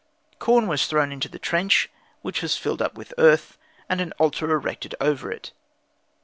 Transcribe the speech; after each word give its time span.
Corn 0.39 0.65
was 0.65 0.87
thrown 0.87 1.11
into 1.11 1.29
the 1.29 1.37
trench, 1.37 1.87
which 2.23 2.41
was 2.41 2.57
filled 2.57 2.81
up 2.81 2.95
with 2.95 3.13
earth, 3.19 3.59
and 3.87 4.01
an 4.01 4.13
altar 4.13 4.49
erected 4.51 4.95
over 4.99 5.31
it. 5.31 5.51